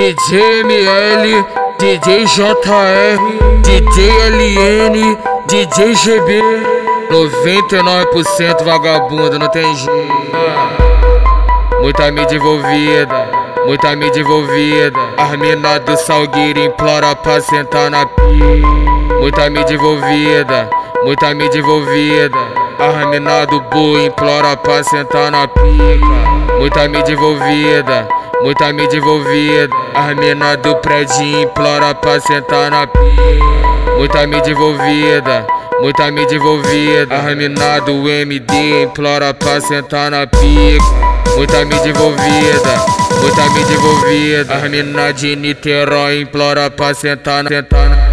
[0.00, 1.44] DJ ML,
[1.78, 3.18] DJ JR,
[3.60, 6.40] DJ LN, DJ GB.
[7.10, 10.14] 99% vagabundo, não tem jeito.
[11.82, 13.30] Muita mídia envolvida,
[13.66, 14.98] muita mídia envolvida.
[15.18, 18.66] As mina do Salgueiro implora pra sentar na pia.
[19.20, 20.70] Muita mídia envolvida,
[21.04, 22.59] muita mídia envolvida.
[22.80, 26.56] As mina do boi implora pra sentar na pica.
[26.58, 28.08] Muita mídia envolvida,
[28.42, 29.76] muita mídia envolvida.
[29.94, 33.98] As do prédio implora pra sentar na pica.
[33.98, 35.46] Muita mídia envolvida,
[35.82, 37.16] muita mídia envolvida.
[37.16, 40.82] As do MD implora pra sentar na pica.
[41.36, 42.84] Muita mídia envolvida,
[43.20, 44.54] muita mídia envolvida.
[45.06, 47.50] As de Niterói implora pra sentar na.
[47.50, 48.10] Sentar na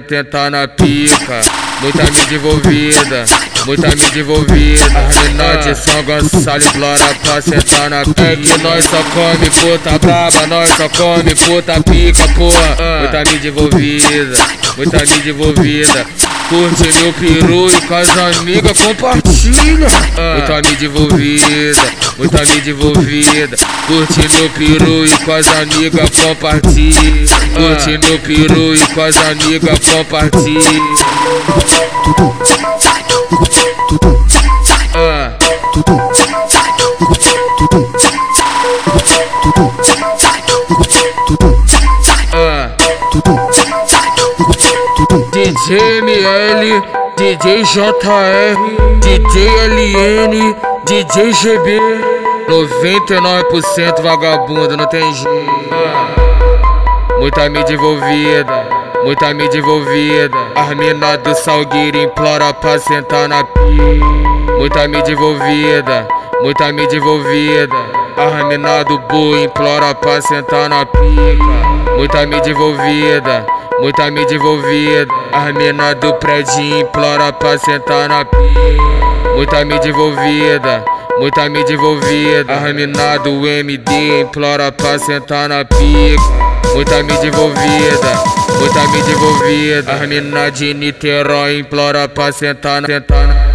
[0.00, 1.40] tentar na pica,
[1.80, 3.24] muita mídia envolvida,
[3.64, 4.84] muita mídia envolvida.
[5.22, 8.22] Mina de São Gonçalo implora pra sentar na pica.
[8.22, 12.76] É que nós só come puta braba, nós só come puta pica, porra.
[13.00, 14.38] Muita mídia envolvida,
[14.76, 16.06] muita mídia envolvida.
[16.48, 19.27] Curte meu peru e com as amigas compartilha.
[19.48, 23.56] Muita mídia envolvida, muita mídia envolvida.
[23.86, 27.26] Curte meu peru e com as amigas compartilha.
[27.54, 30.82] Curte meu peru e com as amigas compartilha.
[34.94, 35.38] Ah.
[42.34, 42.76] Ah.
[45.32, 46.82] DJ ML,
[47.18, 48.54] DJ JR,
[49.00, 51.80] DJ LN, DJ GB.
[52.48, 55.50] 99% vagabundo, não tem jeito.
[57.18, 58.68] Muita mídia envolvida,
[59.02, 60.38] muita mídia envolvida.
[60.54, 60.76] As
[61.18, 64.56] do Salgueiro implora pra sentar na pia.
[64.56, 66.06] Muita mídia envolvida,
[66.40, 67.76] muita mídia envolvida.
[68.16, 71.77] As mina boi implora pra sentar na pica.
[71.96, 73.46] Muita mídia envolvida,
[73.80, 75.12] muita mídia envolvida.
[75.32, 79.34] As mina do prédio implora pra sentar na pica.
[79.34, 80.84] Muita mídia envolvida,
[81.18, 82.54] muita mídia envolvida.
[82.54, 86.22] As mina do MD implora pra sentar na pica.
[86.74, 88.22] Muita mídia envolvida,
[88.58, 89.92] muita mídia envolvida.
[89.92, 92.86] As mina de Niterói implora pra sentar na.
[92.86, 93.47] Sentar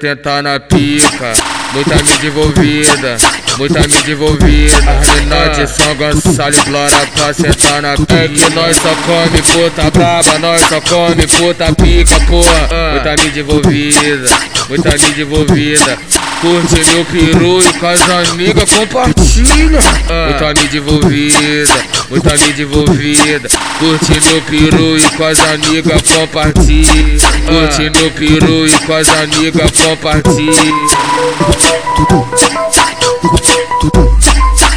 [0.00, 1.32] tentar na pica,
[1.72, 3.16] muita mídia envolvida,
[3.56, 4.76] muita mídia envolvida.
[5.20, 8.14] Mina de São Gonçalo implora pra sentar na pica.
[8.14, 12.92] É que nós só come puta braba, nós só come puta pica, porra.
[12.92, 14.30] Muita mídia envolvida,
[14.68, 15.98] muita mídia envolvida.
[16.40, 19.78] Curte meu peru e com as amigas compartilha gatilha.
[20.08, 20.26] Ah.
[20.28, 23.48] Muito amiga envolvida, muito amiga envolvida.
[23.78, 27.18] Curtindo o peru e com as amigas compartilha.
[27.46, 27.66] Ah.
[27.66, 30.74] Curtindo o peru e com as amigas compartilha.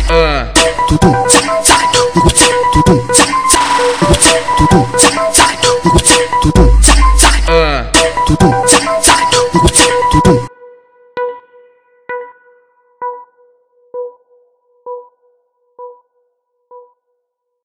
[0.10, 0.54] Ah.